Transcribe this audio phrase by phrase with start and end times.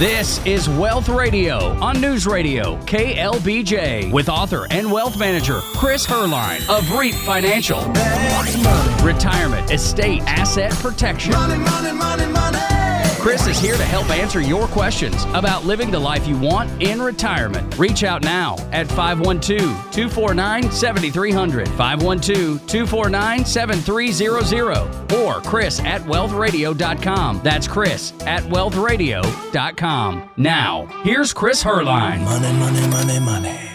[0.00, 6.66] This is Wealth Radio on News Radio KLBJ with author and wealth manager Chris Heerlein
[6.74, 7.80] of REAP Financial.
[9.04, 11.32] Retirement, estate, asset protection.
[11.32, 12.69] Money, money, money.
[13.20, 17.02] Chris is here to help answer your questions about living the life you want in
[17.02, 17.78] retirement.
[17.78, 19.58] Reach out now at 512
[19.92, 27.40] 249 7300, 512 249 7300, or Chris at wealthradio.com.
[27.44, 30.30] That's Chris at wealthradio.com.
[30.38, 32.24] Now, here's Chris Heerlein.
[32.24, 33.69] Money, money, money, money.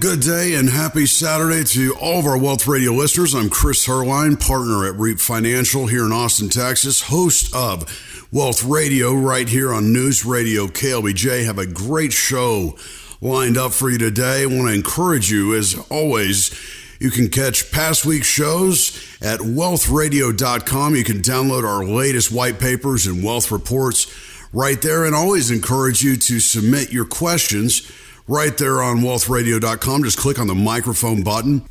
[0.00, 3.34] Good day and happy Saturday to all of our Wealth Radio listeners.
[3.34, 9.12] I'm Chris Heerlein, partner at REAP Financial here in Austin, Texas, host of Wealth Radio
[9.12, 11.44] right here on News Radio KLBJ.
[11.44, 12.76] Have a great show
[13.20, 14.44] lined up for you today.
[14.44, 16.56] I want to encourage you, as always,
[17.00, 20.94] you can catch past week's shows at wealthradio.com.
[20.94, 24.06] You can download our latest white papers and wealth reports
[24.52, 27.90] right there, and always encourage you to submit your questions
[28.28, 30.04] right there on wealthradio.com.
[30.04, 31.66] Just click on the microphone button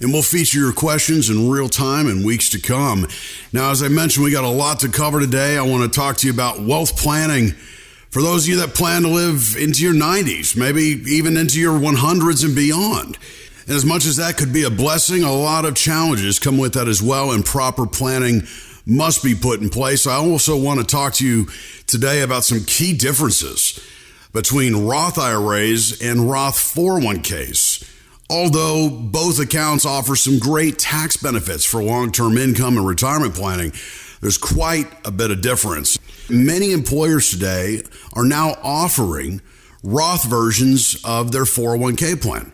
[0.00, 3.06] and we'll feature your questions in real time in weeks to come.
[3.52, 5.56] Now, as I mentioned, we got a lot to cover today.
[5.56, 7.50] I want to talk to you about wealth planning
[8.10, 11.78] for those of you that plan to live into your 90s, maybe even into your
[11.78, 13.18] 100s and beyond.
[13.66, 16.74] And as much as that could be a blessing, a lot of challenges come with
[16.74, 18.42] that as well, and proper planning
[18.84, 20.08] must be put in place.
[20.08, 21.46] I also want to talk to you
[21.86, 23.78] today about some key differences
[24.32, 27.86] between Roth IRAs and Roth 401ks.
[28.30, 33.72] Although both accounts offer some great tax benefits for long term income and retirement planning,
[34.20, 35.98] there's quite a bit of difference.
[36.28, 39.40] Many employers today are now offering
[39.82, 42.52] Roth versions of their 401k plan.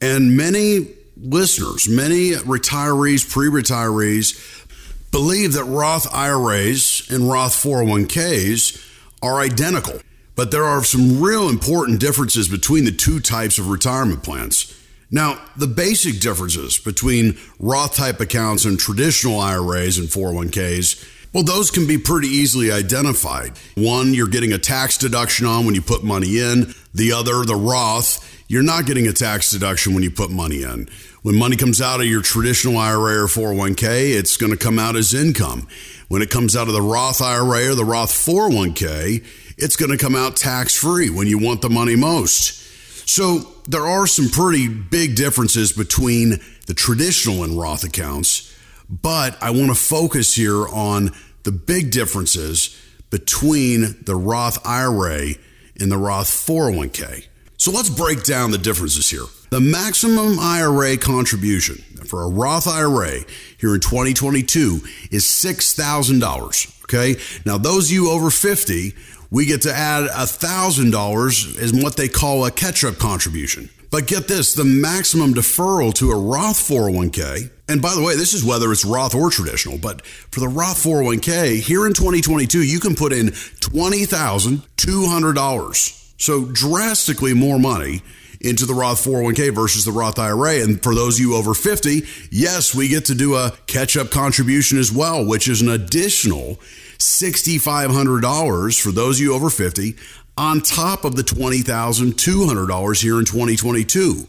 [0.00, 4.70] And many listeners, many retirees, pre retirees,
[5.10, 8.80] believe that Roth IRAs and Roth 401ks
[9.22, 10.00] are identical.
[10.36, 14.80] But there are some real important differences between the two types of retirement plans.
[15.10, 21.70] Now, the basic differences between Roth type accounts and traditional IRAs and 401ks, well, those
[21.70, 23.52] can be pretty easily identified.
[23.76, 26.74] One, you're getting a tax deduction on when you put money in.
[26.94, 30.88] The other, the Roth, you're not getting a tax deduction when you put money in.
[31.22, 34.94] When money comes out of your traditional IRA or 401k, it's going to come out
[34.94, 35.66] as income.
[36.08, 39.24] When it comes out of the Roth IRA or the Roth 401k,
[39.56, 42.60] it's going to come out tax free when you want the money most.
[43.08, 43.38] So
[43.68, 48.56] there are some pretty big differences between the traditional and Roth accounts,
[48.88, 51.10] but I want to focus here on
[51.42, 55.34] the big differences between the Roth IRA
[55.78, 57.26] and the Roth 401k.
[57.56, 59.24] So let's break down the differences here.
[59.50, 63.20] The maximum IRA contribution for a Roth IRA
[63.58, 66.82] here in 2022 is $6,000.
[66.84, 67.16] Okay.
[67.46, 68.94] Now, those of you over 50
[69.34, 73.68] we get to add $1,000 as what they call a catch up contribution.
[73.90, 78.32] But get this the maximum deferral to a Roth 401k, and by the way, this
[78.32, 82.78] is whether it's Roth or traditional, but for the Roth 401k, here in 2022, you
[82.78, 86.20] can put in $20,200.
[86.20, 88.02] So drastically more money
[88.40, 90.62] into the Roth 401k versus the Roth IRA.
[90.62, 94.10] And for those of you over 50, yes, we get to do a catch up
[94.10, 96.60] contribution as well, which is an additional
[97.04, 99.94] $6,500 for those of you over 50
[100.36, 104.26] on top of the $20,200 here in 2022.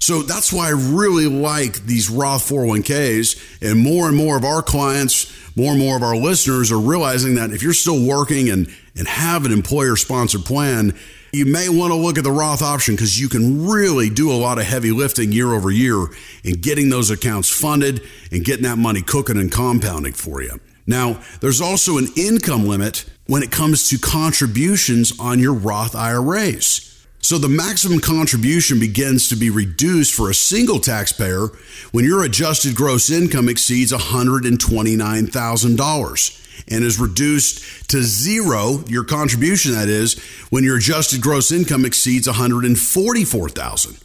[0.00, 3.62] So that's why I really like these Roth 401ks.
[3.62, 7.34] And more and more of our clients, more and more of our listeners are realizing
[7.34, 10.96] that if you're still working and, and have an employer sponsored plan,
[11.32, 14.34] you may want to look at the Roth option because you can really do a
[14.34, 16.06] lot of heavy lifting year over year
[16.42, 20.58] in getting those accounts funded and getting that money cooking and compounding for you.
[20.88, 26.86] Now, there's also an income limit when it comes to contributions on your Roth IRAs.
[27.20, 31.48] So the maximum contribution begins to be reduced for a single taxpayer
[31.92, 39.88] when your adjusted gross income exceeds $129,000 and is reduced to zero, your contribution that
[39.88, 40.18] is,
[40.48, 43.54] when your adjusted gross income exceeds 144,000.
[43.54, 44.04] dollars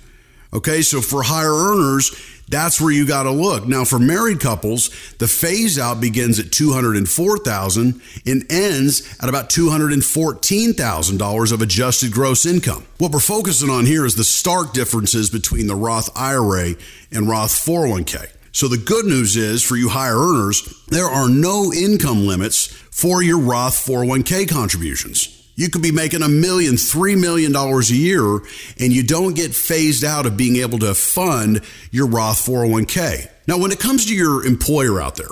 [0.54, 2.12] Okay, so for higher earners,
[2.54, 3.68] that's where you got to look.
[3.68, 11.52] Now, for married couples, the phase out begins at 204,000 and ends at about $214,000
[11.52, 12.86] of adjusted gross income.
[13.00, 16.76] What we're focusing on here is the stark differences between the Roth IRA
[17.12, 18.32] and Roth 401k.
[18.52, 23.24] So the good news is for you higher earners, there are no income limits for
[23.24, 25.43] your Roth 401k contributions.
[25.56, 28.38] You could be making a million, three million dollars a year,
[28.80, 31.62] and you don't get phased out of being able to fund
[31.92, 33.30] your Roth 401k.
[33.48, 35.28] Now, when it comes to your employer out there,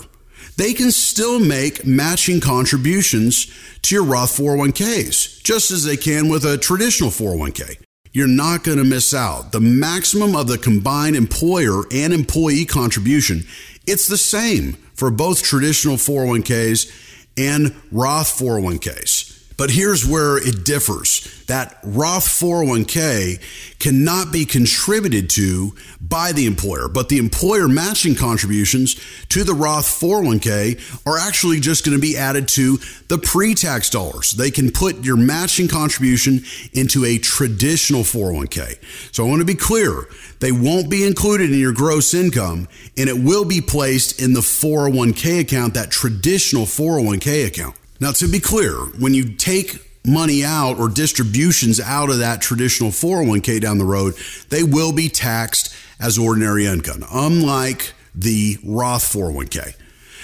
[0.57, 3.47] they can still make matching contributions
[3.83, 7.77] to your Roth 401ks, just as they can with a traditional 401k.
[8.13, 9.53] You're not going to miss out.
[9.53, 13.43] The maximum of the combined employer and employee contribution,
[13.87, 16.91] it's the same for both traditional 401ks
[17.37, 19.30] and Roth 401ks.
[19.61, 21.43] But here's where it differs.
[21.45, 28.95] That Roth 401k cannot be contributed to by the employer, but the employer matching contributions
[29.29, 33.91] to the Roth 401k are actually just going to be added to the pre tax
[33.91, 34.31] dollars.
[34.31, 36.39] They can put your matching contribution
[36.73, 39.13] into a traditional 401k.
[39.13, 40.07] So I want to be clear
[40.39, 42.67] they won't be included in your gross income
[42.97, 47.75] and it will be placed in the 401k account, that traditional 401k account.
[48.01, 52.89] Now, to be clear, when you take money out or distributions out of that traditional
[52.89, 54.15] 401k down the road,
[54.49, 59.75] they will be taxed as ordinary income, unlike the Roth 401k.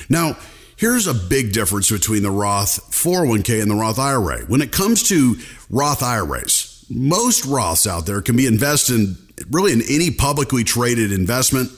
[0.10, 0.38] Now,
[0.76, 4.40] here's a big difference between the Roth 401k and the Roth IRA.
[4.46, 5.36] When it comes to
[5.70, 9.18] Roth IRAs, most Roths out there can be invested in
[9.52, 11.70] really in any publicly traded investment.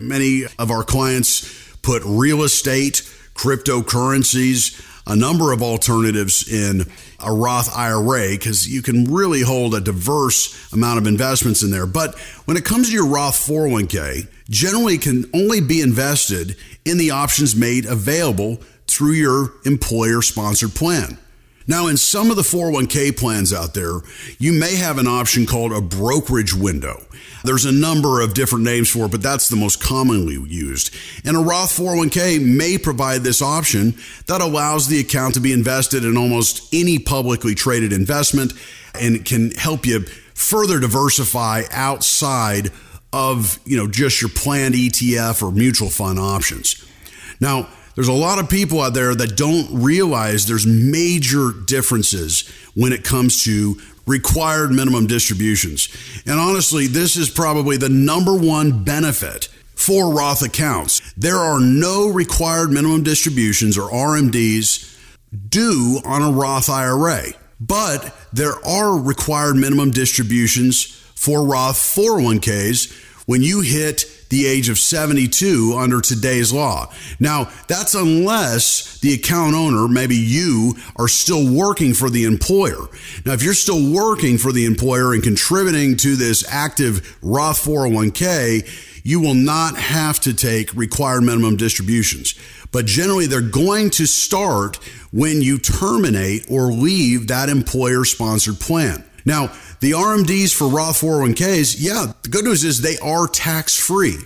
[0.00, 6.82] Many of our clients put real estate, cryptocurrencies, a number of alternatives in
[7.20, 11.86] a Roth IRA because you can really hold a diverse amount of investments in there.
[11.86, 17.10] But when it comes to your Roth 401k, generally can only be invested in the
[17.10, 21.18] options made available through your employer sponsored plan.
[21.66, 24.00] Now, in some of the 401k plans out there,
[24.38, 27.02] you may have an option called a brokerage window.
[27.42, 30.94] There's a number of different names for it, but that's the most commonly used.
[31.24, 33.94] And a Roth 401k may provide this option
[34.26, 38.52] that allows the account to be invested in almost any publicly traded investment
[38.94, 40.00] and can help you
[40.34, 42.70] further diversify outside
[43.12, 46.84] of, you know, just your planned ETF or mutual fund options.
[47.40, 52.92] Now, there's a lot of people out there that don't realize there's major differences when
[52.92, 53.76] it comes to
[54.06, 55.88] required minimum distributions.
[56.26, 61.12] And honestly, this is probably the number one benefit for Roth accounts.
[61.14, 64.90] There are no required minimum distributions or RMDs
[65.48, 67.24] due on a Roth IRA,
[67.60, 74.78] but there are required minimum distributions for Roth 401ks when you hit the age of
[74.78, 76.92] 72 under today's law.
[77.20, 82.88] Now, that's unless the account owner, maybe you, are still working for the employer.
[83.24, 89.02] Now, if you're still working for the employer and contributing to this active Roth 401k,
[89.04, 92.34] you will not have to take required minimum distributions.
[92.72, 94.76] But generally, they're going to start
[95.12, 99.04] when you terminate or leave that employer sponsored plan.
[99.24, 104.18] Now, the RMDs for Roth 401ks, yeah, the good news is they are tax free.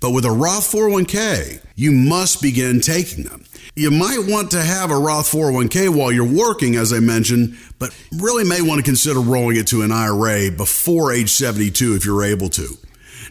[0.00, 3.44] But with a Roth 401k, you must begin taking them.
[3.74, 7.96] You might want to have a Roth 401k while you're working, as I mentioned, but
[8.12, 12.24] really may want to consider rolling it to an IRA before age 72 if you're
[12.24, 12.68] able to.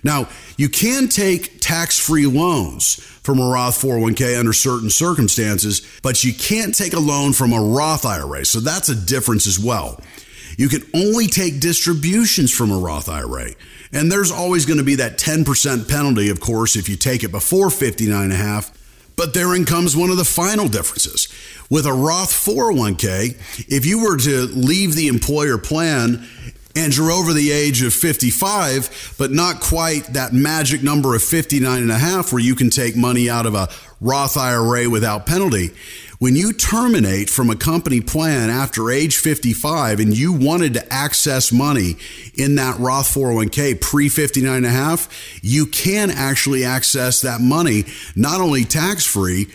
[0.04, 6.24] Now, you can take tax free loans from a Roth 401k under certain circumstances, but
[6.24, 8.46] you can't take a loan from a Roth IRA.
[8.46, 10.00] So that's a difference as well.
[10.57, 13.52] You can only take distributions from a Roth IRA.
[13.92, 17.31] And there's always going to be that 10% penalty, of course, if you take it
[17.31, 18.72] before 59 and a half.
[19.16, 21.28] But therein comes one of the final differences.
[21.69, 26.27] With a Roth 401k, if you were to leave the employer plan
[26.75, 31.82] and you're over the age of 55, but not quite that magic number of 59
[31.82, 33.70] and a half where you can take money out of a
[34.01, 35.72] Roth IRA without penalty.
[36.17, 41.51] When you terminate from a company plan after age 55 and you wanted to access
[41.51, 41.98] money
[42.36, 45.10] in that Roth 401k pre 59 and a half,
[45.43, 47.84] you can actually access that money
[48.15, 49.48] not only tax free,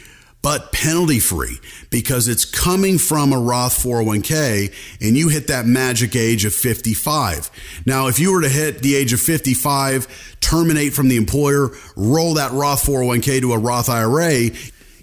[0.43, 1.59] but penalty free
[1.91, 7.51] because it's coming from a Roth 401k and you hit that magic age of 55.
[7.87, 12.35] Now, if you were to hit the age of 55, terminate from the employer, roll
[12.35, 14.51] that Roth 401k to a Roth IRA,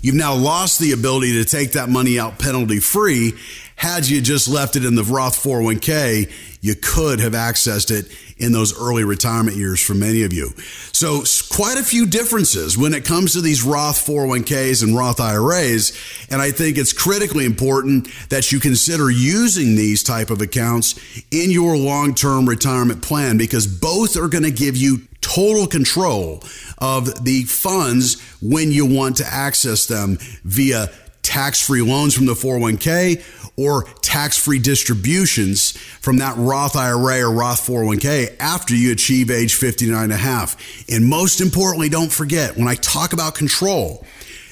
[0.07, 3.33] You've now lost the ability to take that money out penalty free.
[3.75, 8.53] Had you just left it in the Roth 401k, you could have accessed it in
[8.53, 10.51] those early retirement years for many of you.
[10.93, 15.91] So, quite a few differences when it comes to these Roth 401ks and Roth IRAs.
[16.31, 20.95] And I think it's critically important that you consider using these type of accounts
[21.31, 25.01] in your long-term retirement plan because both are going to give you
[25.37, 26.43] total control
[26.79, 30.87] of the funds when you want to access them via
[31.21, 33.23] tax free loans from the 401k
[33.55, 39.53] or tax free distributions from that Roth IRA or Roth 401k after you achieve age
[39.53, 40.57] 59 and a half.
[40.89, 44.03] And most importantly, don't forget when I talk about control,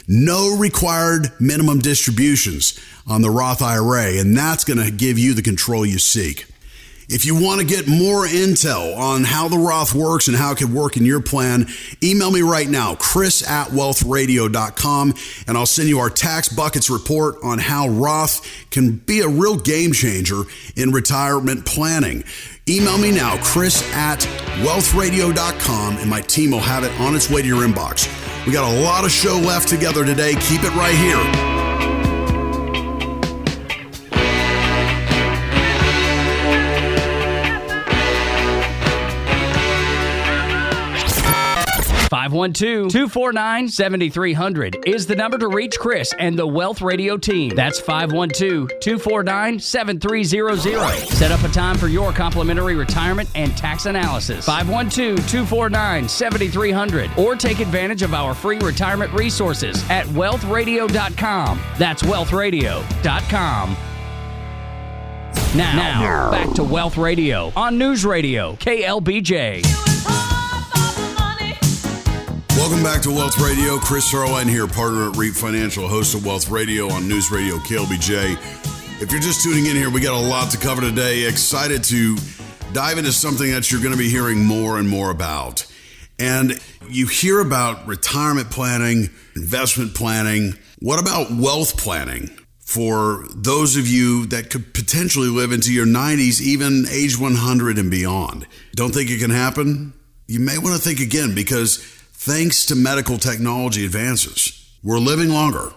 [0.07, 5.41] No required minimum distributions on the Roth IRA, and that's going to give you the
[5.41, 6.45] control you seek.
[7.07, 10.57] If you want to get more intel on how the Roth works and how it
[10.57, 11.67] could work in your plan,
[12.03, 15.13] email me right now, chris at wealthradio.com,
[15.47, 19.57] and I'll send you our tax buckets report on how Roth can be a real
[19.57, 20.43] game changer
[20.75, 22.23] in retirement planning.
[22.67, 24.19] Email me now, chris at
[24.63, 28.07] wealthradio.com, and my team will have it on its way to your inbox.
[28.47, 30.33] We got a lot of show left together today.
[30.33, 31.64] Keep it right here.
[42.29, 47.55] 512 249 7300 is the number to reach Chris and the Wealth Radio team.
[47.55, 50.95] That's 512 249 7300.
[51.09, 54.43] Set up a time for your complimentary retirement and tax analysis.
[54.45, 61.61] 512 249 7300 or take advantage of our free retirement resources at wealthradio.com.
[61.77, 63.77] That's wealthradio.com.
[65.55, 69.84] Now, now, back to Wealth Radio on News Radio, KLBJ.
[72.65, 73.77] Welcome back to Wealth Radio.
[73.77, 78.31] Chris Heerlein here, partner at REAP Financial, host of Wealth Radio on News Radio KLBJ.
[78.99, 81.27] If you're just tuning in here, we got a lot to cover today.
[81.27, 82.17] Excited to
[82.73, 85.71] dive into something that you're going to be hearing more and more about.
[86.17, 90.55] And you hear about retirement planning, investment planning.
[90.79, 92.35] What about wealth planning?
[92.61, 97.91] For those of you that could potentially live into your 90s, even age 100 and
[97.91, 98.47] beyond.
[98.73, 99.93] Don't think it can happen?
[100.25, 101.94] You may want to think again because
[102.25, 105.73] Thanks to medical technology advances, we're living longer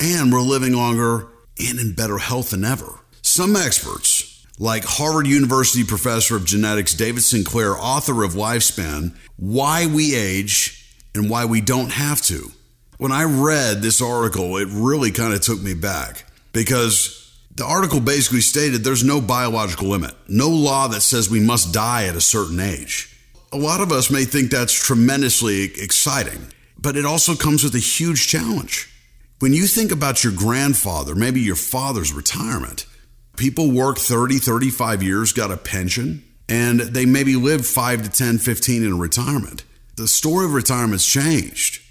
[0.00, 1.28] and we're living longer
[1.64, 2.98] and in better health than ever.
[3.22, 10.16] Some experts, like Harvard University professor of genetics David Sinclair, author of Lifespan Why We
[10.16, 12.50] Age and Why We Don't Have to.
[12.98, 18.00] When I read this article, it really kind of took me back because the article
[18.00, 22.20] basically stated there's no biological limit, no law that says we must die at a
[22.20, 23.11] certain age
[23.52, 27.78] a lot of us may think that's tremendously exciting, but it also comes with a
[27.78, 28.88] huge challenge.
[29.40, 32.86] When you think about your grandfather, maybe your father's retirement,
[33.36, 38.38] people work 30, 35 years, got a pension, and they maybe live 5 to 10,
[38.38, 39.64] 15 in retirement.
[39.96, 41.82] The story of retirement's changed.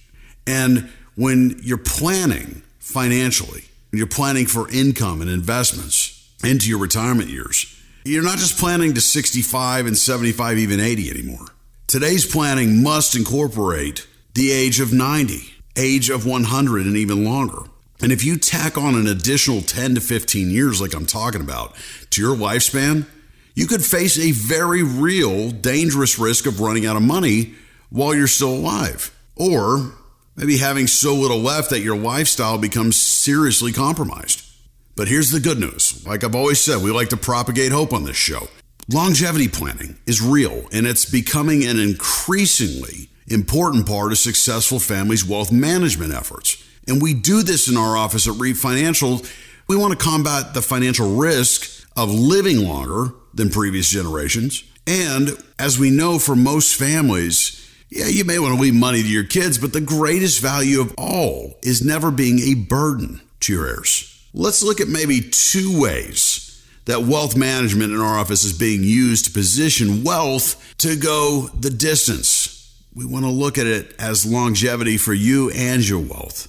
[0.47, 7.70] And when you're planning financially, you're planning for income and investments into your retirement years,
[8.03, 11.45] you're not just planning to 65 and 75, even 80 anymore.
[11.87, 15.41] Today's planning must incorporate the age of 90,
[15.75, 17.63] age of 100, and even longer.
[18.01, 21.75] And if you tack on an additional 10 to 15 years, like I'm talking about,
[22.11, 23.05] to your lifespan,
[23.53, 27.53] you could face a very real, dangerous risk of running out of money
[27.89, 29.15] while you're still alive.
[29.35, 29.93] Or
[30.35, 34.50] maybe having so little left that your lifestyle becomes seriously compromised.
[34.95, 36.05] But here's the good news.
[36.05, 38.47] Like I've always said, we like to propagate hope on this show.
[38.89, 45.51] Longevity planning is real and it's becoming an increasingly important part of successful families' wealth
[45.51, 46.61] management efforts.
[46.87, 49.21] And we do this in our office at REAP Financial.
[49.67, 54.63] We want to combat the financial risk of living longer than previous generations.
[54.87, 57.57] And as we know for most families,
[57.89, 60.93] yeah, you may want to leave money to your kids, but the greatest value of
[60.97, 64.10] all is never being a burden to your heirs.
[64.33, 66.47] Let's look at maybe two ways
[66.85, 71.69] that wealth management in our office is being used to position wealth to go the
[71.69, 72.81] distance.
[72.95, 76.47] We want to look at it as longevity for you and your wealth.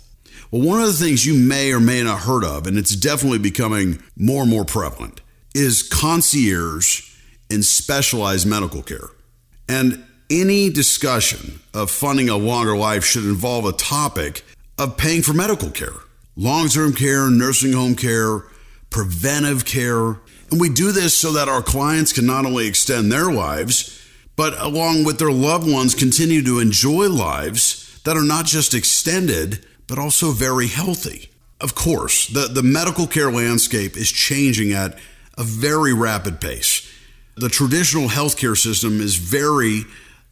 [0.50, 3.38] Well, one of the things you may or may not heard of, and it's definitely
[3.38, 5.20] becoming more and more prevalent,
[5.54, 7.10] is concierge
[7.50, 9.10] and specialized medical care.
[9.68, 14.44] And any discussion of funding a longer life should involve a topic
[14.78, 15.94] of paying for medical care
[16.36, 18.44] long term care, nursing home care,
[18.90, 20.20] preventive care.
[20.50, 23.98] And we do this so that our clients can not only extend their lives,
[24.36, 29.64] but along with their loved ones, continue to enjoy lives that are not just extended,
[29.86, 31.30] but also very healthy.
[31.60, 34.98] Of course, the, the medical care landscape is changing at
[35.38, 36.88] a very rapid pace.
[37.36, 39.82] The traditional healthcare system is very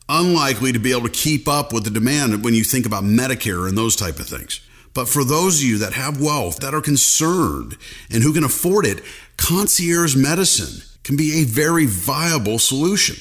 [0.09, 3.69] unlikely to be able to keep up with the demand when you think about Medicare
[3.69, 4.61] and those type of things.
[4.93, 7.77] But for those of you that have wealth, that are concerned,
[8.11, 9.03] and who can afford it,
[9.37, 13.17] concierge medicine can be a very viable solution.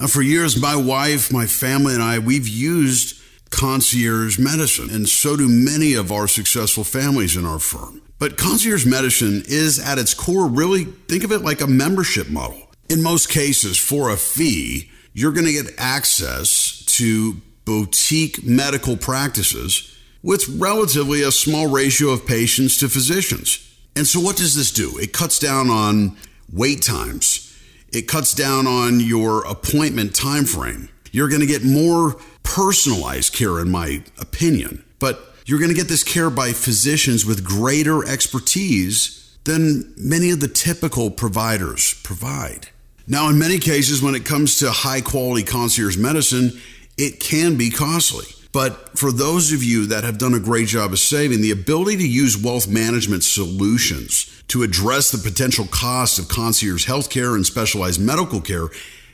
[0.00, 5.36] Now, for years, my wife, my family, and I, we've used concierge medicine, and so
[5.36, 8.00] do many of our successful families in our firm.
[8.18, 12.68] But concierge medicine is at its core really think of it like a membership model.
[12.88, 19.96] In most cases, for a fee, you're going to get access to boutique medical practices
[20.22, 23.66] with relatively a small ratio of patients to physicians.
[23.96, 24.98] And so, what does this do?
[24.98, 26.16] It cuts down on
[26.52, 27.46] wait times.
[27.92, 30.88] It cuts down on your appointment time frame.
[31.12, 35.88] You're going to get more personalized care, in my opinion, but you're going to get
[35.88, 42.68] this care by physicians with greater expertise than many of the typical providers provide.
[43.08, 46.60] Now, in many cases, when it comes to high quality concierge medicine,
[46.96, 48.26] it can be costly.
[48.52, 51.98] But for those of you that have done a great job of saving, the ability
[51.98, 58.00] to use wealth management solutions to address the potential costs of concierge healthcare and specialized
[58.00, 58.68] medical care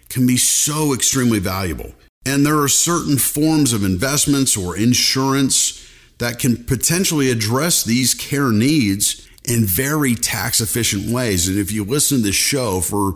[0.08, 1.92] can be so extremely valuable.
[2.24, 5.86] And there are certain forms of investments or insurance
[6.18, 11.46] that can potentially address these care needs in very tax efficient ways.
[11.46, 13.14] And if you listen to this show for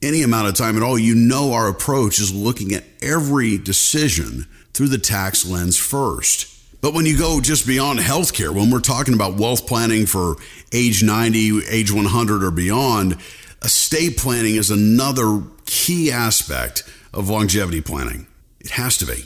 [0.00, 4.46] any amount of time at all, you know our approach is looking at every decision
[4.78, 6.46] through the tax lens first.
[6.80, 10.36] But when you go just beyond healthcare, when we're talking about wealth planning for
[10.72, 13.18] age 90, age 100, or beyond,
[13.64, 18.28] estate planning is another key aspect of longevity planning.
[18.60, 19.24] It has to be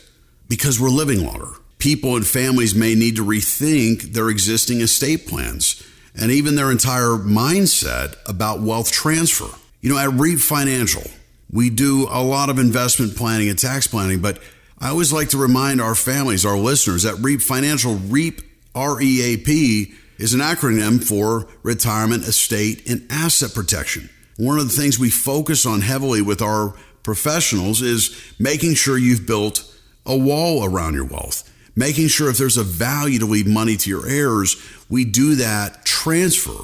[0.48, 1.50] because we're living longer.
[1.76, 5.86] People and families may need to rethink their existing estate plans
[6.18, 9.54] and even their entire mindset about wealth transfer.
[9.82, 11.10] You know, at REAP Financial,
[11.52, 14.40] we do a lot of investment planning and tax planning, but
[14.82, 18.40] I always like to remind our families, our listeners, that REAP Financial, REAP,
[18.74, 24.10] R E A P, is an acronym for Retirement, Estate, and Asset Protection.
[24.38, 26.74] One of the things we focus on heavily with our
[27.04, 29.72] professionals is making sure you've built
[30.04, 33.88] a wall around your wealth, making sure if there's a value to leave money to
[33.88, 34.56] your heirs,
[34.90, 36.58] we do that transfer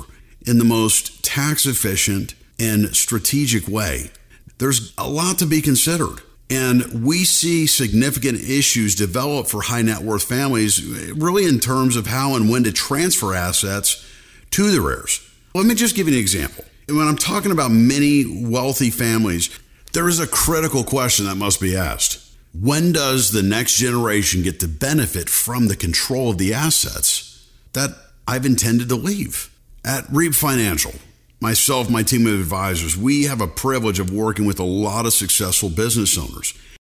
[0.44, 4.10] in the most tax efficient and strategic way.
[4.58, 6.20] There's a lot to be considered.
[6.50, 12.06] And we see significant issues develop for high net worth families, really in terms of
[12.06, 14.04] how and when to transfer assets
[14.52, 15.20] to their heirs.
[15.54, 16.64] Let me just give you an example.
[16.86, 19.50] And when I'm talking about many wealthy families,
[19.92, 22.24] there is a critical question that must be asked.
[22.58, 27.90] When does the next generation get to benefit from the control of the assets that
[28.26, 29.50] I've intended to leave?
[29.84, 30.92] At REAP Financial,
[31.40, 35.12] myself, my team of advisors, we have a privilege of working with a lot of
[35.12, 36.54] successful business owners.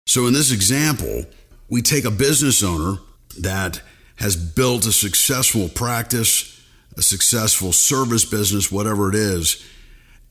[0.06, 1.26] So, in this example,
[1.68, 2.98] we take a business owner
[3.38, 3.82] that
[4.16, 6.60] has built a successful practice,
[6.96, 9.64] a successful service business, whatever it is,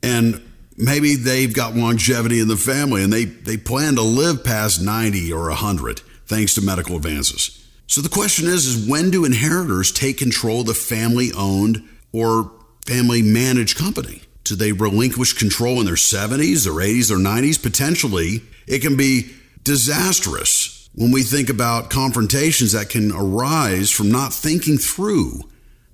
[0.04, 0.41] and
[0.78, 5.34] maybe they've got longevity in the family and they, they plan to live past 90
[5.34, 7.67] or 100 thanks to medical advances.
[7.88, 12.52] So the question is, is when do inheritors take control of the family owned or
[12.89, 14.23] family managed company?
[14.43, 17.62] Do they relinquish control in their 70s, their 80s, their 90s?
[17.62, 19.32] Potentially, it can be
[19.63, 25.41] disastrous when we think about confrontations that can arise from not thinking through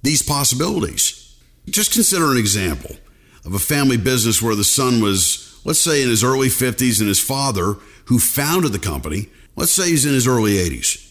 [0.03, 1.37] these possibilities.
[1.69, 2.95] Just consider an example
[3.43, 7.09] of a family business where the son was, let's say, in his early 50s and
[7.09, 9.27] his father, who founded the company,
[9.57, 11.01] let's say he's in his early 80s.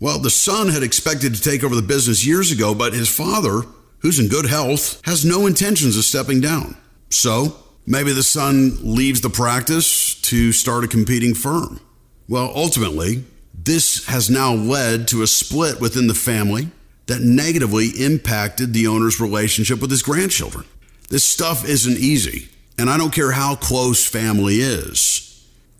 [0.00, 3.62] Well, the son had expected to take over the business years ago, but his father
[4.00, 6.76] who's in good health, has no intentions of stepping down.
[7.10, 11.80] So maybe the son leaves the practice to start a competing firm.
[12.28, 16.68] Well, ultimately, this has now led to a split within the family
[17.06, 20.64] that negatively impacted the owner's relationship with his grandchildren.
[21.08, 25.26] This stuff isn't easy, and I don't care how close family is.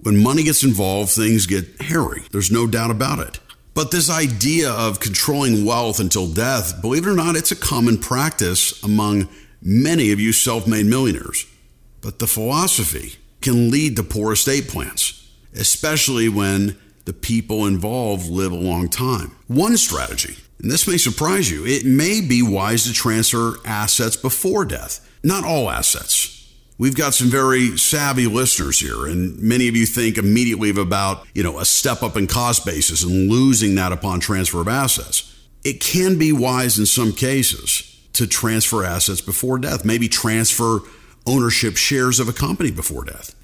[0.02, 2.22] When money gets involved, things get hairy.
[2.32, 3.38] There's no doubt about it.
[3.74, 7.98] But this idea of controlling wealth until death, believe it or not, it's a common
[7.98, 9.28] practice among
[9.62, 11.46] many of you self made millionaires.
[12.00, 18.52] But the philosophy can lead to poor estate plans, especially when the people involved live
[18.52, 19.34] a long time.
[19.46, 24.64] One strategy, and this may surprise you, it may be wise to transfer assets before
[24.64, 25.06] death.
[25.22, 26.39] Not all assets.
[26.80, 31.42] We've got some very savvy listeners here, and many of you think immediately about, you
[31.42, 35.30] know, a step up in cost basis and losing that upon transfer of assets.
[35.62, 40.80] It can be wise in some cases to transfer assets before death, maybe transfer
[41.26, 43.34] ownership shares of a company before death.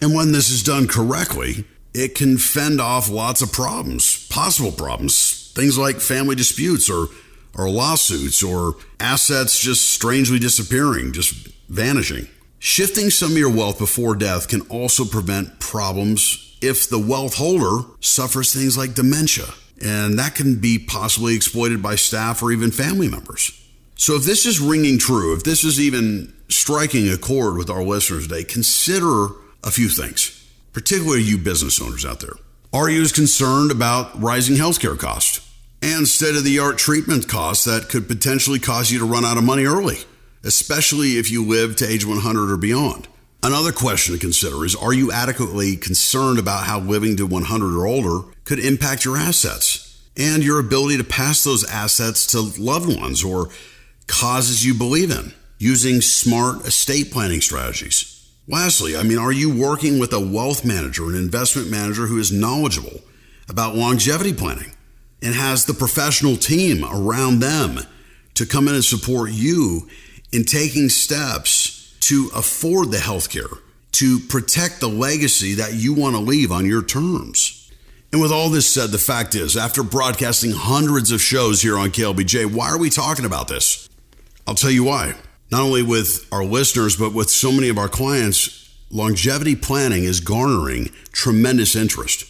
[0.00, 5.52] And when this is done correctly, it can fend off lots of problems, possible problems,
[5.54, 7.08] things like family disputes or
[7.54, 11.34] or lawsuits or assets just strangely disappearing, just
[11.68, 12.28] vanishing.
[12.58, 17.86] Shifting some of your wealth before death can also prevent problems if the wealth holder
[18.00, 19.46] suffers things like dementia,
[19.82, 23.52] and that can be possibly exploited by staff or even family members.
[23.96, 27.82] So, if this is ringing true, if this is even striking a chord with our
[27.82, 29.28] listeners today, consider
[29.62, 32.34] a few things, particularly you business owners out there.
[32.72, 35.46] Are you as concerned about rising healthcare costs?
[35.82, 39.36] and state of the art treatment costs that could potentially cause you to run out
[39.36, 39.98] of money early,
[40.46, 43.08] especially if you live to age 100 or beyond.
[43.42, 47.86] Another question to consider is Are you adequately concerned about how living to 100 or
[47.86, 53.22] older could impact your assets and your ability to pass those assets to loved ones
[53.22, 53.50] or
[54.06, 58.12] causes you believe in using smart estate planning strategies?
[58.48, 62.30] Lastly, I mean, are you working with a wealth manager, an investment manager who is
[62.30, 63.00] knowledgeable
[63.48, 64.72] about longevity planning
[65.20, 67.80] and has the professional team around them
[68.34, 69.88] to come in and support you
[70.36, 73.48] in taking steps to afford the health care,
[73.92, 77.72] to protect the legacy that you want to leave on your terms?
[78.12, 81.88] And with all this said, the fact is, after broadcasting hundreds of shows here on
[81.88, 83.88] KLBJ, why are we talking about this?
[84.46, 85.14] I'll tell you why
[85.50, 90.20] not only with our listeners, but with so many of our clients, longevity planning is
[90.20, 92.24] garnering tremendous interest,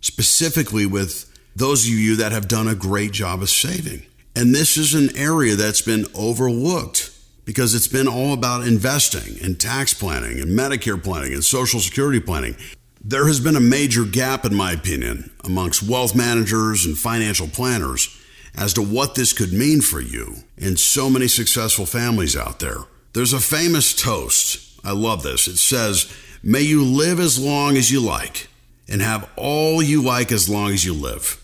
[0.00, 4.04] specifically with those of you that have done a great job of saving.
[4.34, 7.15] And this is an area that's been overlooked
[7.46, 12.20] because it's been all about investing and tax planning and Medicare planning and Social Security
[12.20, 12.56] planning.
[13.02, 18.20] There has been a major gap, in my opinion, amongst wealth managers and financial planners
[18.56, 22.78] as to what this could mean for you and so many successful families out there.
[23.12, 24.80] There's a famous toast.
[24.84, 25.46] I love this.
[25.46, 28.48] It says, May you live as long as you like
[28.88, 31.42] and have all you like as long as you live.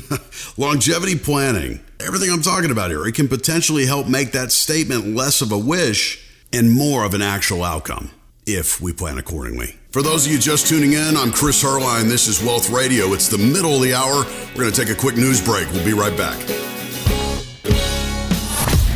[0.56, 5.40] Longevity planning, everything I'm talking about here, it can potentially help make that statement less
[5.40, 8.10] of a wish and more of an actual outcome
[8.46, 9.76] if we plan accordingly.
[9.90, 12.04] For those of you just tuning in, I'm Chris Heerlein.
[12.04, 13.12] This is Wealth Radio.
[13.12, 14.24] It's the middle of the hour.
[14.54, 15.70] We're going to take a quick news break.
[15.72, 16.38] We'll be right back.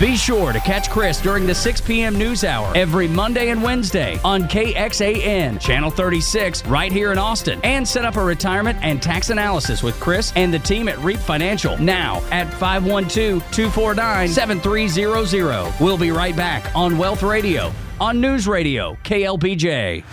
[0.02, 2.18] Be sure to catch Chris during the 6 p.m.
[2.18, 7.60] news hour every Monday and Wednesday on KXAN, Channel 36, right here in Austin.
[7.62, 11.20] And set up a retirement and tax analysis with Chris and the team at REAP
[11.20, 15.72] Financial now at 512 249 7300.
[15.80, 20.04] We'll be right back on Wealth Radio on News Radio, KLBJ.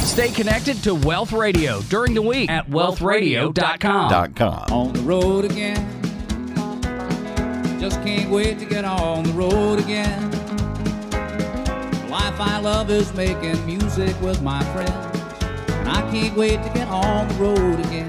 [0.00, 4.72] Stay connected to Wealth Radio during the week at wealthradio.com.
[4.72, 5.97] On the road again.
[7.78, 10.30] Just can't wait to get on the road again.
[10.32, 15.42] The life I love is making music with my friends.
[15.68, 18.08] And I can't wait to get on the road again.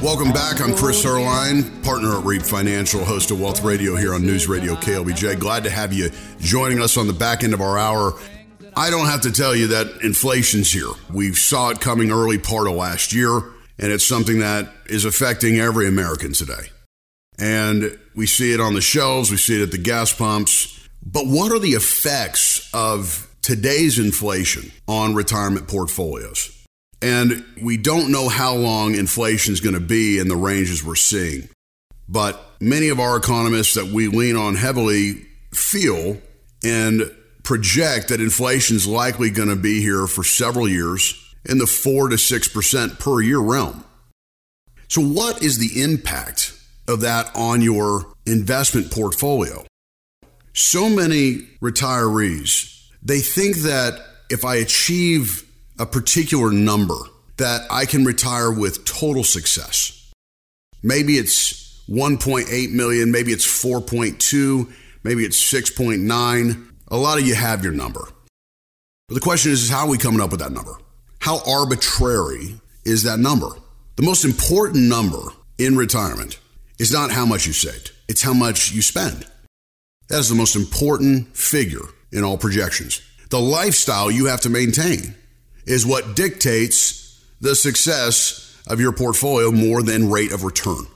[0.00, 0.60] Welcome back.
[0.60, 4.76] I'm Chris Heerlein, partner at REAP Financial, host of Wealth Radio here on News Radio
[4.76, 5.40] KLBJ.
[5.40, 8.16] Glad to have you joining us on the back end of our hour.
[8.76, 10.92] I don't have to tell you that inflation's here.
[11.12, 13.38] We saw it coming early part of last year,
[13.76, 16.70] and it's something that is affecting every American today.
[17.40, 20.78] And we see it on the shelves, we see it at the gas pumps.
[21.04, 26.56] But what are the effects of today's inflation on retirement portfolios?
[27.02, 30.96] And we don't know how long inflation is going to be in the ranges we're
[30.96, 31.48] seeing.
[32.08, 36.18] But many of our economists that we lean on heavily feel
[36.62, 37.10] and
[37.42, 41.14] project that inflation is likely going to be here for several years
[41.48, 43.84] in the 4 to 6% per year realm.
[44.88, 46.59] So, what is the impact
[46.90, 49.64] of that on your investment portfolio?
[50.52, 55.46] So many retirees, they think that if I achieve
[55.78, 56.98] a particular number
[57.38, 60.12] that I can retire with total success.
[60.82, 64.70] Maybe it's 1.8 million, maybe it's 4.2,
[65.02, 66.66] maybe it's 6.9.
[66.88, 68.08] A lot of you have your number.
[69.08, 70.76] But the question is, is how are we coming up with that number?
[71.18, 73.48] How arbitrary is that number?
[73.96, 75.22] The most important number
[75.56, 76.38] in retirement
[76.80, 79.26] is not how much you saved, it's how much you spend.
[80.08, 83.02] That is the most important figure in all projections.
[83.28, 85.14] The lifestyle you have to maintain
[85.66, 90.86] is what dictates the success of your portfolio more than rate of return.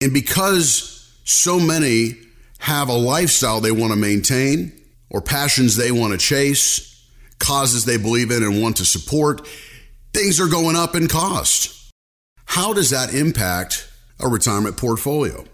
[0.00, 2.12] And because so many
[2.60, 4.72] have a lifestyle they want to maintain
[5.10, 7.04] or passions they want to chase,
[7.40, 9.46] causes they believe in and want to support,
[10.14, 11.92] things are going up in cost.
[12.46, 13.91] How does that impact
[14.22, 15.44] a retirement portfolio?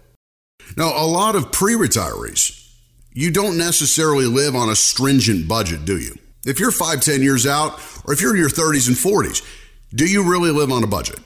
[0.77, 2.73] Now, a lot of pre retirees,
[3.13, 6.15] you don't necessarily live on a stringent budget, do you?
[6.45, 9.45] If you're five, 10 years out, or if you're in your 30s and 40s,
[9.93, 11.19] do you really live on a budget?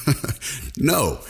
[0.78, 1.20] no,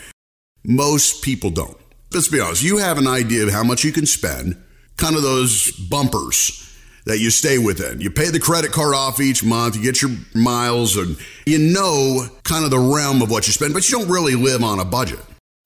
[0.65, 1.77] most people don't.
[2.13, 4.63] Let's be honest, you have an idea of how much you can spend,
[4.97, 6.67] kind of those bumpers
[7.07, 8.01] that you stay within.
[8.01, 12.27] You pay the credit card off each month, you get your miles, and you know
[12.45, 14.85] kind of the realm of what you spend, but you don't really live on a
[14.85, 15.21] budget.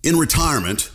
[0.05, 0.91] In retirement,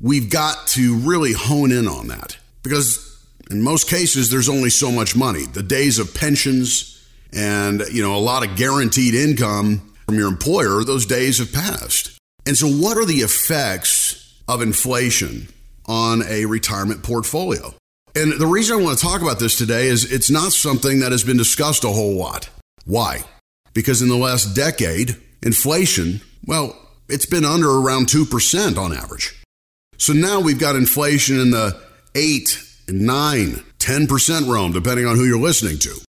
[0.00, 3.08] we've got to really hone in on that because
[3.50, 5.44] in most cases, there's only so much money.
[5.44, 10.84] The days of pensions and, you know, a lot of guaranteed income from your employer,
[10.84, 12.18] those days have passed.
[12.46, 15.48] And so, what are the effects of inflation
[15.86, 17.74] on a retirement portfolio.
[18.14, 21.12] And the reason I want to talk about this today is it's not something that
[21.12, 22.50] has been discussed a whole lot.
[22.84, 23.24] Why?
[23.72, 26.76] Because in the last decade, inflation, well,
[27.08, 29.42] it's been under around 2% on average.
[29.98, 31.80] So now we've got inflation in the
[32.14, 36.00] 8, 9, 10% realm, depending on who you're listening to.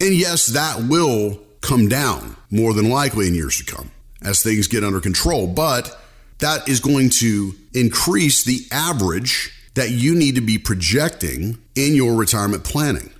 [0.00, 3.90] And yes, that will come down more than likely in years to come
[4.22, 5.46] as things get under control.
[5.46, 5.98] But
[6.38, 12.14] that is going to increase the average that you need to be projecting in your
[12.14, 13.10] retirement planning.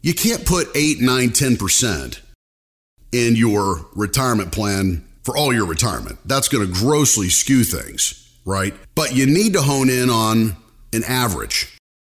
[0.00, 2.20] You can't put 8, 9, 10%
[3.12, 6.18] in your retirement plan for all your retirement.
[6.24, 8.74] That's going to grossly skew things, right?
[8.94, 10.56] But you need to hone in on
[10.92, 11.76] an average.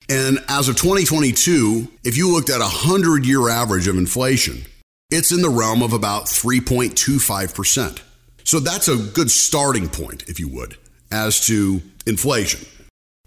[0.08, 4.64] And as of 2022, if you looked at a 100 year average of inflation,
[5.10, 8.00] it's in the realm of about 3.25%.
[8.44, 10.76] So that's a good starting point, if you would,
[11.10, 12.66] as to inflation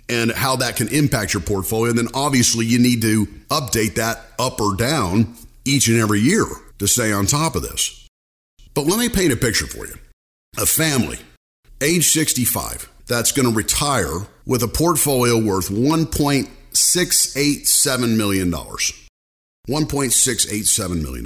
[0.09, 1.89] and how that can impact your portfolio.
[1.89, 5.35] And then obviously you need to update that up or down
[5.65, 6.45] each and every year
[6.79, 8.06] to stay on top of this.
[8.77, 9.95] But let me paint a picture for you.
[10.59, 11.17] A family,
[11.81, 18.51] age 65, that's going to retire with a portfolio worth $1.687 million.
[18.51, 21.25] $1.687 million.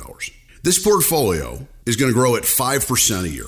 [0.63, 3.47] This portfolio is going to grow at 5% a year.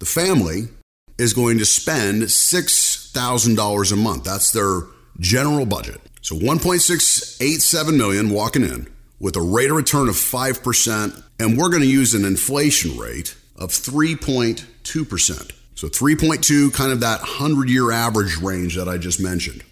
[0.00, 0.68] The family
[1.16, 4.24] is going to spend $6,000 a month.
[4.24, 4.82] That's their
[5.18, 6.02] general budget.
[6.20, 8.86] So 1.687 million walking in
[9.18, 13.34] with a rate of return of 5% and we're going to use an inflation rate
[13.56, 15.52] of 3.2%.
[15.74, 19.64] So 3.2 kind of that 100-year average range that I just mentioned.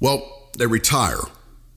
[0.00, 1.20] Well, they retire.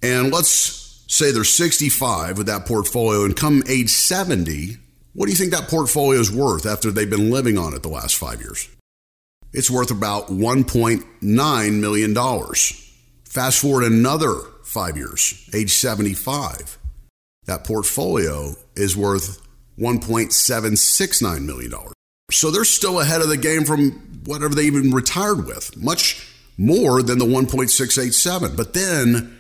[0.01, 4.77] And let's say they're 65 with that portfolio and come age 70,
[5.13, 7.89] what do you think that portfolio is worth after they've been living on it the
[7.89, 8.67] last 5 years?
[9.53, 12.15] It's worth about $1.9 million.
[13.23, 16.79] Fast forward another five years, age 75,
[17.45, 19.41] that portfolio is worth
[19.79, 21.73] $1.769 million.
[22.31, 23.91] So they're still ahead of the game from
[24.25, 26.27] whatever they even retired with, much
[26.57, 28.57] more than the 1.687.
[28.57, 29.37] But then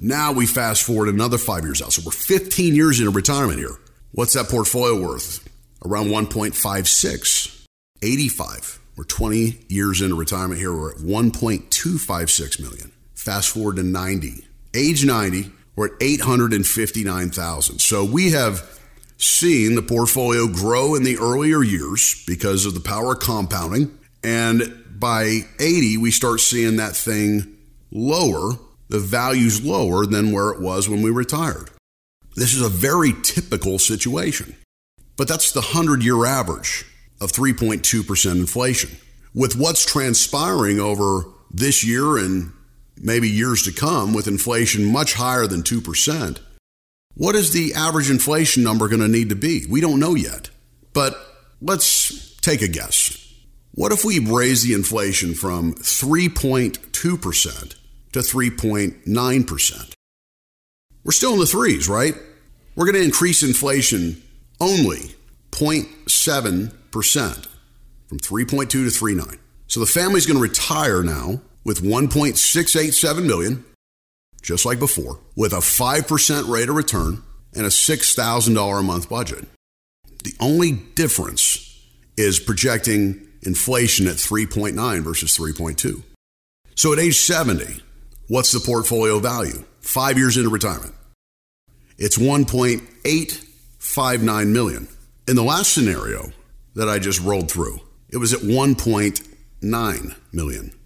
[0.00, 1.92] now we fast forward another five years out.
[1.92, 3.76] So we're 15 years into retirement here.
[4.12, 5.46] What's that portfolio worth?
[5.84, 7.66] Around 1.56,
[8.02, 8.80] 85.
[8.96, 10.72] We're 20 years into retirement here.
[10.72, 12.92] We're at 1.256 million.
[13.14, 14.44] Fast forward to 90.
[14.74, 17.78] Age 90, we're at 859,000.
[17.78, 18.80] So we have
[19.16, 23.96] seen the portfolio grow in the earlier years because of the power of compounding.
[24.24, 27.56] And by 80, we start seeing that thing
[27.92, 28.54] lower,
[28.88, 31.70] the value's lower than where it was when we retired.
[32.34, 34.56] This is a very typical situation.
[35.16, 36.86] But that's the 100 year average
[37.20, 38.96] of 3.2% inflation.
[39.32, 42.52] With what's transpiring over this year and
[43.02, 46.38] maybe years to come, with inflation much higher than 2%,
[47.14, 49.66] what is the average inflation number going to need to be?
[49.68, 50.50] We don't know yet.
[50.92, 51.16] But
[51.60, 53.16] let's take a guess.
[53.72, 59.92] What if we raise the inflation from 3.2% to 3.9%?
[61.04, 62.14] We're still in the threes, right?
[62.74, 64.22] We're going to increase inflation
[64.60, 65.14] only
[65.50, 67.48] 0.7 percent
[68.06, 69.38] from 3.2 to 3.9.
[69.66, 73.64] So the family's going to retire now with 1.687 million,
[74.40, 77.22] just like before, with a 5% rate of return
[77.54, 79.44] and a $6,000 a month budget.
[80.24, 81.78] The only difference
[82.16, 86.02] is projecting inflation at 3.9 versus 3.2.
[86.74, 87.82] So at age 70,
[88.28, 89.62] what's the portfolio value?
[89.82, 90.94] Five years into retirement.
[91.98, 94.88] It's 1.859 million.
[95.26, 96.32] In the last scenario,
[96.76, 97.80] that I just rolled through.
[98.08, 100.77] It was at 1.9 million.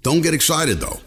[0.01, 1.01] Don't get excited though.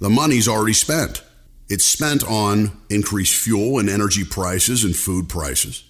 [0.00, 1.22] The money's already spent.
[1.68, 5.82] It's spent on increased fuel and energy prices and food prices.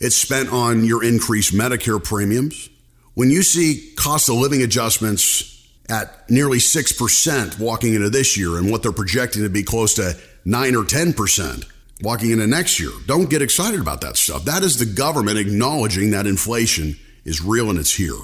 [0.00, 2.70] It's spent on your increased Medicare premiums.
[3.12, 8.70] When you see cost of living adjustments at nearly 6% walking into this year and
[8.70, 11.66] what they're projecting to be close to 9 or 10%
[12.02, 14.44] walking into next year, don't get excited about that stuff.
[14.46, 18.18] That is the government acknowledging that inflation is real and it's here.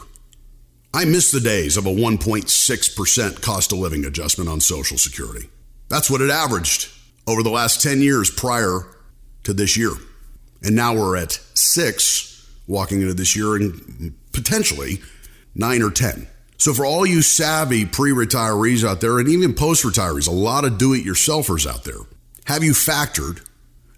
[0.93, 5.49] I miss the days of a 1.6% cost of living adjustment on Social Security.
[5.91, 6.89] That's what it averaged
[7.27, 8.87] over the last 10 years prior
[9.43, 9.91] to this year.
[10.63, 15.01] And now we're at 6 walking into this year and potentially
[15.57, 16.29] 9 or 10.
[16.59, 20.65] So, for all you savvy pre retirees out there, and even post retirees, a lot
[20.65, 22.01] of do it yourselfers out there,
[22.45, 23.45] have you factored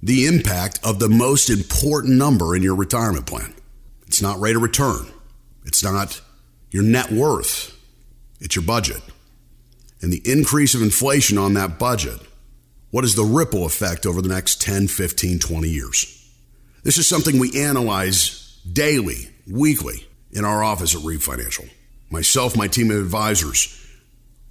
[0.00, 3.52] the impact of the most important number in your retirement plan?
[4.06, 5.06] It's not rate of return,
[5.64, 6.20] it's not
[6.70, 7.76] your net worth,
[8.40, 9.02] it's your budget.
[10.02, 12.18] And the increase of inflation on that budget,
[12.90, 16.18] what is the ripple effect over the next 10, 15, 20 years?
[16.82, 21.64] This is something we analyze daily, weekly in our office at Reap Financial
[22.12, 23.78] myself, my team of advisors.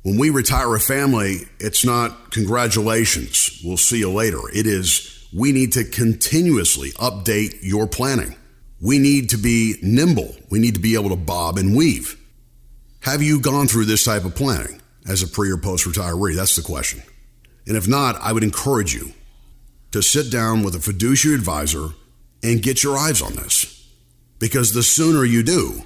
[0.01, 4.39] When we retire a family, it's not congratulations, we'll see you later.
[4.53, 8.35] It is we need to continuously update your planning.
[8.81, 10.35] We need to be nimble.
[10.49, 12.19] We need to be able to bob and weave.
[13.01, 16.35] Have you gone through this type of planning as a pre or post retiree?
[16.35, 17.01] That's the question.
[17.67, 19.13] And if not, I would encourage you
[19.91, 21.89] to sit down with a fiduciary advisor
[22.43, 23.87] and get your eyes on this.
[24.39, 25.83] Because the sooner you do,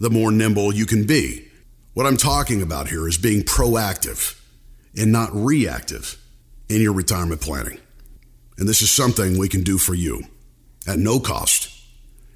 [0.00, 1.48] the more nimble you can be.
[1.92, 4.40] What I'm talking about here is being proactive
[4.96, 6.20] and not reactive
[6.68, 7.78] in your retirement planning.
[8.58, 10.22] And this is something we can do for you
[10.86, 11.70] at no cost,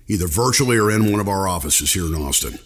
[0.06, 2.58] either virtually or in one of our offices here in Austin.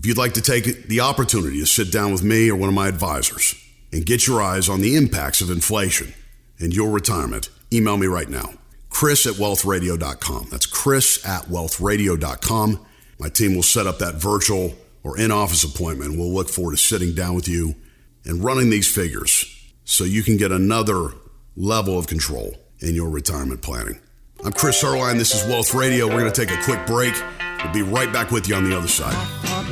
[0.00, 2.74] If you'd like to take the opportunity to sit down with me or one of
[2.74, 3.54] my advisors
[3.92, 6.14] and get your eyes on the impacts of inflation
[6.58, 8.54] and your retirement, email me right now.
[8.88, 10.48] Chris at wealthradio.com.
[10.50, 12.86] That's Chris at wealthradio.com.
[13.18, 16.16] My team will set up that virtual or in office appointment.
[16.16, 17.74] We'll look forward to sitting down with you
[18.24, 19.44] and running these figures
[19.84, 21.10] so you can get another
[21.56, 24.00] level of control in your retirement planning.
[24.46, 25.18] I'm Chris Heerlein.
[25.18, 26.06] This is Wealth Radio.
[26.06, 27.12] We're going to take a quick break.
[27.62, 29.69] We'll be right back with you on the other side.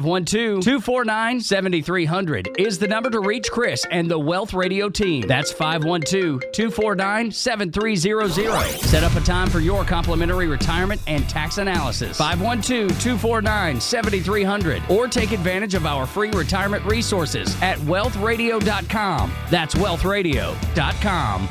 [0.00, 3.84] Five one two two four nine seventy three hundred is the number to reach Chris
[3.90, 5.26] and the Wealth Radio team.
[5.28, 8.80] That's 512 249 7300.
[8.80, 12.16] Set up a time for your complimentary retirement and tax analysis.
[12.16, 19.30] 512 249 7300 or take advantage of our free retirement resources at wealthradio.com.
[19.50, 21.48] That's wealthradio.com.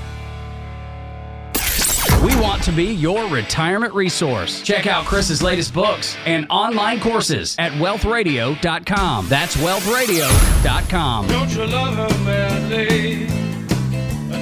[2.23, 4.61] We want to be your retirement resource.
[4.61, 9.29] Check out Chris's latest books and online courses at wealthradio.com.
[9.29, 11.27] That's wealthradio.com.
[11.27, 13.25] Don't you love her badly?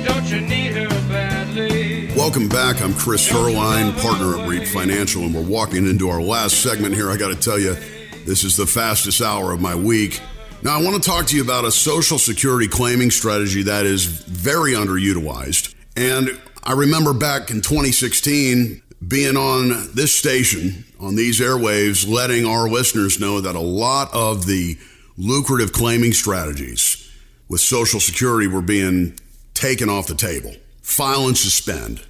[0.03, 2.07] Don't you need her badly?
[2.15, 2.81] Welcome back.
[2.81, 7.11] I'm Chris Heerlein, partner at Reap Financial, and we're walking into our last segment here.
[7.11, 7.75] I got to tell you,
[8.25, 10.19] this is the fastest hour of my week.
[10.63, 14.05] Now, I want to talk to you about a Social Security claiming strategy that is
[14.05, 15.75] very underutilized.
[15.95, 22.67] And I remember back in 2016 being on this station, on these airwaves, letting our
[22.67, 24.77] listeners know that a lot of the
[25.17, 27.09] lucrative claiming strategies
[27.47, 29.17] with Social Security were being
[29.53, 30.53] taken off the table.
[30.81, 32.05] File and suspend,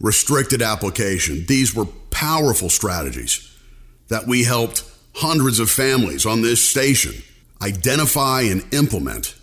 [0.00, 1.46] restricted application.
[1.46, 3.56] These were powerful strategies
[4.08, 4.82] that we helped
[5.14, 7.14] hundreds of families on this station
[7.62, 9.36] identify and implement.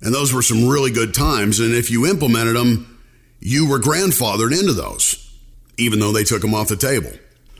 [0.00, 1.60] And those were some really good times.
[1.60, 2.97] And if you implemented them,
[3.40, 5.32] you were grandfathered into those,
[5.76, 7.12] even though they took them off the table.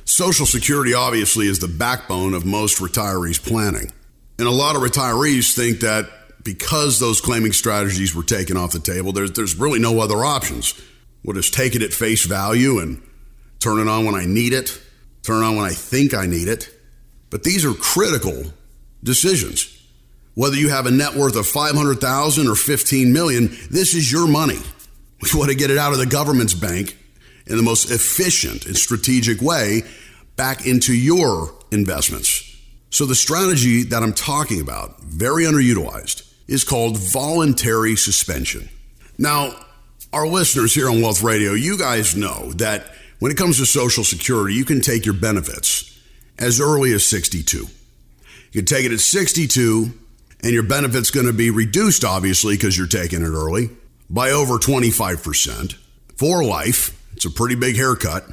[0.05, 3.93] Social Security obviously is the backbone of most retirees' planning.
[4.39, 6.09] And a lot of retirees think that
[6.45, 10.81] because those claiming strategies were taken off the table, there's, there's really no other options.
[11.25, 13.03] We'll just take it at face value and
[13.59, 14.81] turn it on when I need it,
[15.23, 16.71] turn it on when I think I need it.
[17.31, 18.45] But these are critical
[19.03, 19.75] decisions.
[20.35, 24.59] Whether you have a net worth of 500,000 or 15 million, this is your money.
[25.23, 26.97] We want to get it out of the government's bank
[27.47, 29.83] in the most efficient and strategic way
[30.37, 32.45] back into your investments.
[32.91, 38.69] So the strategy that I'm talking about, very underutilized, is called voluntary suspension.
[39.19, 39.55] Now,
[40.13, 42.87] our listeners here on Wealth Radio, you guys know that
[43.19, 46.01] when it comes to Social Security, you can take your benefits
[46.39, 47.59] as early as 62.
[47.59, 47.67] You
[48.53, 49.93] can take it at 62,
[50.43, 53.71] and your benefit's going to be reduced, obviously, because you're taking it early,
[54.11, 55.75] by over 25%
[56.17, 56.95] for life.
[57.15, 58.25] It's a pretty big haircut.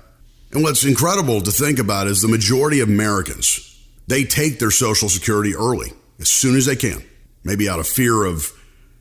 [0.52, 3.62] And what's incredible to think about is the majority of Americans,
[4.08, 7.04] they take their Social Security early as soon as they can.
[7.44, 8.52] Maybe out of fear of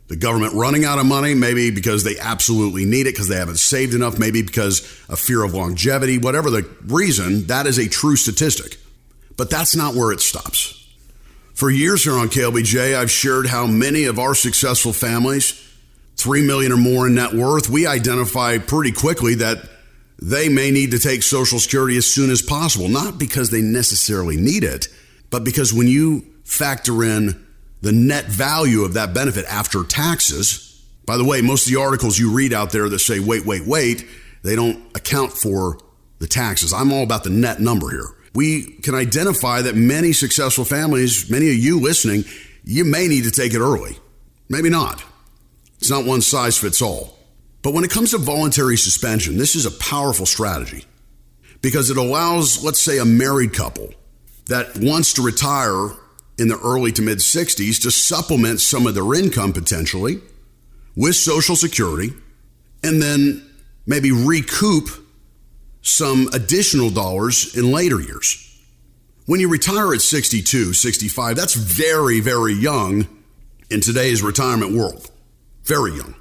[0.09, 3.59] the government running out of money, maybe because they absolutely need it because they haven't
[3.59, 8.17] saved enough, maybe because of fear of longevity, whatever the reason, that is a true
[8.17, 8.77] statistic.
[9.37, 10.81] But that's not where it stops.
[11.55, 15.61] For years here on KLBJ, I've shared how many of our successful families,
[16.17, 19.59] 3 million or more in net worth, we identify pretty quickly that
[20.23, 24.37] they may need to take Social Security as soon as possible, not because they necessarily
[24.37, 24.89] need it,
[25.31, 27.45] but because when you factor in
[27.85, 30.83] the net value of that benefit after taxes.
[31.05, 33.67] By the way, most of the articles you read out there that say, wait, wait,
[33.67, 34.07] wait,
[34.43, 35.79] they don't account for
[36.19, 36.73] the taxes.
[36.73, 38.09] I'm all about the net number here.
[38.35, 42.25] We can identify that many successful families, many of you listening,
[42.65, 43.99] you may need to take it early.
[44.49, 45.05] Maybe not.
[45.85, 47.15] It's not one size fits all.
[47.61, 50.87] But when it comes to voluntary suspension, this is a powerful strategy
[51.61, 53.93] because it allows, let's say, a married couple
[54.47, 55.91] that wants to retire
[56.39, 60.23] in the early to mid 60s to supplement some of their income potentially
[60.97, 62.15] with Social Security
[62.83, 63.47] and then
[63.85, 64.89] maybe recoup
[65.83, 68.59] some additional dollars in later years.
[69.27, 73.07] When you retire at 62, 65, that's very, very young
[73.69, 75.11] in today's retirement world.
[75.65, 76.15] Very young.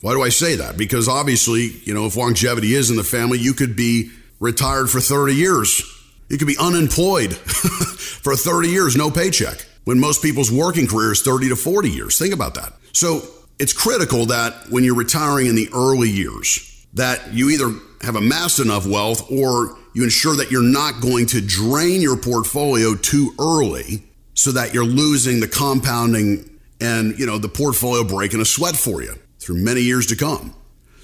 [0.00, 0.76] Why do I say that?
[0.76, 5.00] Because obviously, you know, if longevity is in the family, you could be retired for
[5.00, 5.82] 30 years
[6.28, 11.22] you could be unemployed for 30 years, no paycheck, when most people's working career is
[11.22, 12.18] 30 to 40 years.
[12.18, 12.74] Think about that.
[12.92, 13.22] So
[13.58, 17.72] it's critical that when you're retiring in the early years, that you either
[18.02, 22.94] have amassed enough wealth or you ensure that you're not going to drain your portfolio
[22.94, 28.44] too early so that you're losing the compounding and, you know, the portfolio breaking a
[28.44, 30.54] sweat for you through many years to come.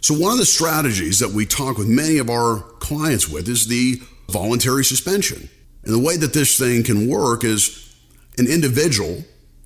[0.01, 3.67] So one of the strategies that we talk with many of our clients with is
[3.67, 5.49] the voluntary suspension.
[5.83, 7.95] And the way that this thing can work is
[8.39, 9.25] an individual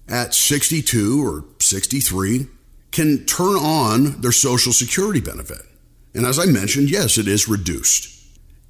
[0.08, 2.46] at 62 or 63
[2.90, 5.62] can turn on their Social Security benefit.
[6.14, 8.14] And as I mentioned, yes, it is reduced.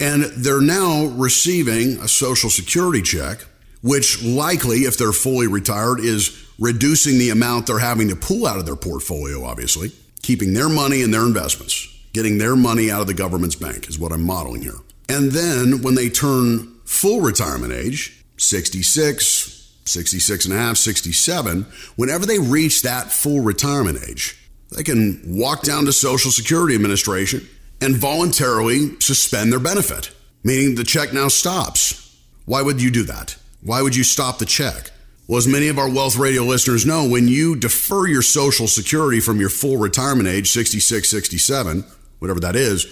[0.01, 3.45] And they're now receiving a Social Security check,
[3.83, 8.59] which likely, if they're fully retired, is reducing the amount they're having to pull out
[8.59, 13.07] of their portfolio, obviously, keeping their money in their investments, getting their money out of
[13.07, 14.79] the government's bank, is what I'm modeling here.
[15.09, 21.67] And then when they turn full retirement age, 66, 66 and a half, 67,
[21.97, 24.37] whenever they reach that full retirement age,
[24.71, 27.49] they can walk down to Social Security Administration
[27.81, 30.11] and voluntarily suspend their benefit,
[30.45, 32.17] meaning the check now stops.
[32.45, 33.37] Why would you do that?
[33.63, 34.91] Why would you stop the check?
[35.27, 39.21] Well, as many of our Wealth Radio listeners know, when you defer your Social Security
[39.21, 41.85] from your full retirement age, 66, 67,
[42.19, 42.87] whatever that is,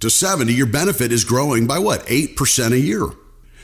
[0.00, 2.06] to 70, your benefit is growing by what?
[2.06, 3.06] 8% a year.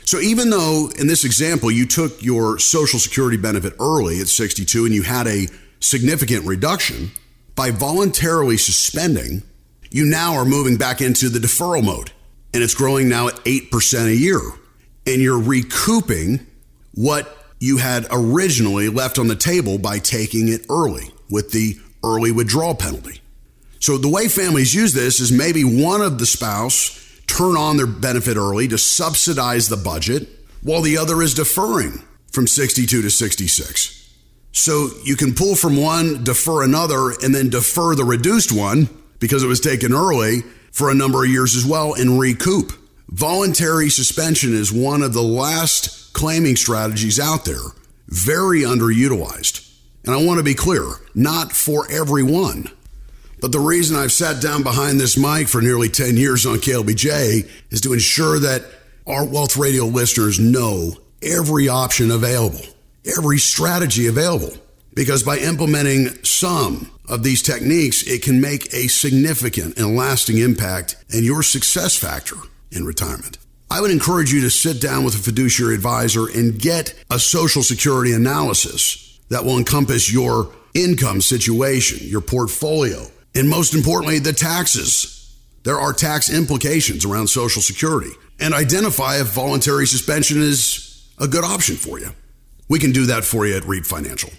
[0.05, 4.85] So even though in this example you took your Social Security benefit early at 62
[4.85, 5.47] and you had a
[5.79, 7.11] significant reduction,
[7.55, 9.43] by voluntarily suspending,
[9.89, 12.11] you now are moving back into the deferral mode
[12.53, 14.39] and it's growing now at 8% a year.
[15.05, 16.45] And you're recouping
[16.93, 22.31] what you had originally left on the table by taking it early with the early
[22.31, 23.21] withdrawal penalty.
[23.79, 26.97] So the way families use this is maybe one of the spouse
[27.27, 30.27] turn on their benefit early to subsidize the budget
[30.61, 33.97] while the other is deferring from 62 to 66.
[34.51, 38.89] So you can pull from one, defer another, and then defer the reduced one
[39.19, 40.41] because it was taken early
[40.71, 42.73] for a number of years as well and recoup.
[43.11, 47.59] Voluntary suspension is one of the last claiming strategies out there,
[48.07, 49.69] very underutilized.
[50.05, 52.69] And I want to be clear, not for everyone.
[53.41, 57.49] But the reason I've sat down behind this mic for nearly 10 years on KLBJ
[57.69, 58.63] is to ensure that
[59.05, 62.63] our Wealth Radio listeners know every option available,
[63.17, 64.53] every strategy available.
[64.93, 70.95] Because by implementing some of these techniques, it can make a significant and lasting impact
[71.09, 72.37] in your success factor
[72.71, 73.37] in retirement.
[73.69, 77.63] I would encourage you to sit down with a fiduciary advisor and get a Social
[77.63, 85.17] Security analysis that will encompass your income situation, your portfolio, and most importantly, the taxes.
[85.63, 91.43] There are tax implications around Social Security and identify if voluntary suspension is a good
[91.43, 92.09] option for you.
[92.67, 94.31] We can do that for you at Reap Financial.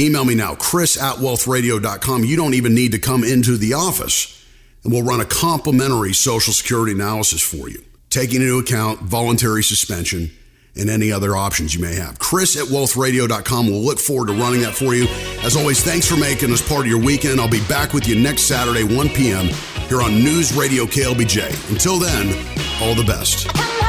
[0.00, 2.24] Email me now, chris at wealthradio.com.
[2.24, 4.39] You don't even need to come into the office,
[4.84, 10.30] and we'll run a complimentary Social Security analysis for you, taking into account voluntary suspension
[10.76, 12.18] and any other options you may have.
[12.18, 13.66] Chris at wealthradio.com.
[13.66, 15.06] We'll look forward to running that for you.
[15.42, 17.40] As always, thanks for making us part of your weekend.
[17.40, 19.46] I'll be back with you next Saturday, 1 p.m.
[19.88, 21.70] here on News Radio KLBJ.
[21.70, 22.28] Until then,
[22.80, 23.79] all the best.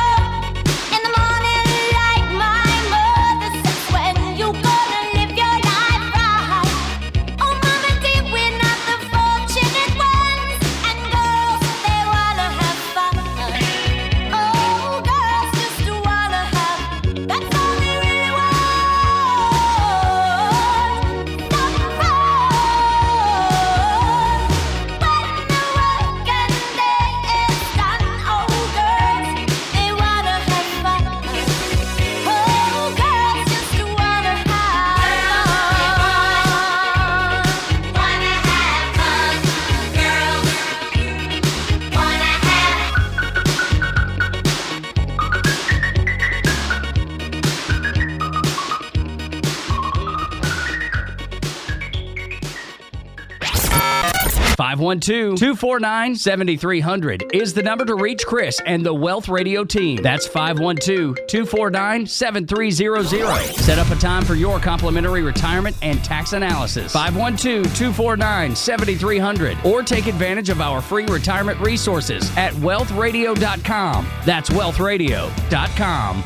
[54.92, 58.60] Five one two two four nine seventy three hundred is the number to reach Chris
[58.66, 60.02] and the Wealth Radio team.
[60.04, 63.56] That's 512 249 7300.
[63.56, 66.92] Set up a time for your complimentary retirement and tax analysis.
[66.92, 74.06] 512 249 7300 or take advantage of our free retirement resources at wealthradio.com.
[74.26, 76.24] That's wealthradio.com.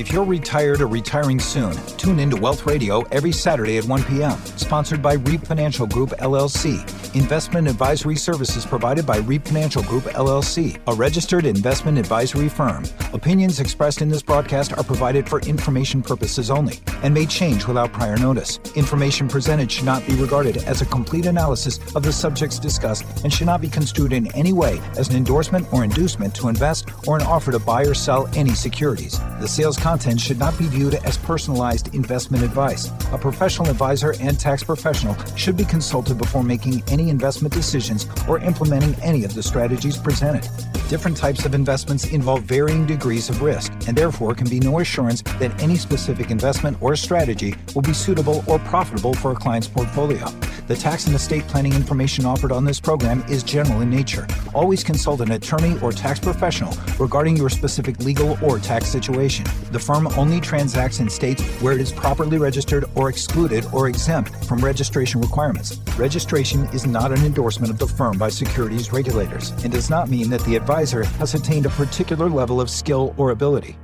[0.00, 4.04] If you're retired or retiring soon, tune in to Wealth Radio every Saturday at 1
[4.04, 4.38] p.m.
[4.56, 6.99] Sponsored by Reap Financial Group LLC.
[7.14, 12.84] Investment advisory services provided by Reap Financial Group LLC, a registered investment advisory firm.
[13.12, 17.92] Opinions expressed in this broadcast are provided for information purposes only and may change without
[17.92, 18.60] prior notice.
[18.76, 23.32] Information presented should not be regarded as a complete analysis of the subjects discussed and
[23.32, 27.16] should not be construed in any way as an endorsement or inducement to invest or
[27.16, 29.18] an offer to buy or sell any securities.
[29.40, 32.88] The sales content should not be viewed as personalized investment advice.
[33.10, 38.38] A professional advisor and tax professional should be consulted before making any investment decisions or
[38.40, 40.46] implementing any of the strategies presented.
[40.90, 45.22] Different types of investments involve varying degrees of risk, and therefore can be no assurance
[45.38, 50.26] that any specific investment or strategy will be suitable or profitable for a client's portfolio.
[50.66, 54.26] The tax and estate planning information offered on this program is general in nature.
[54.54, 59.44] Always consult an attorney or tax professional regarding your specific legal or tax situation.
[59.72, 64.44] The firm only transacts in states where it is properly registered or excluded or exempt
[64.44, 65.78] from registration requirements.
[65.96, 70.28] Registration is not an endorsement of the firm by securities regulators and does not mean
[70.30, 73.76] that the advisor has attained a particular level of skill or ability.